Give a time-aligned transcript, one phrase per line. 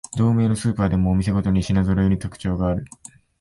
[0.17, 2.85] 同名のスーパーでもお店ごとに品ぞろえに特徴がある